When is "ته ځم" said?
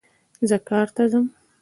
0.95-1.25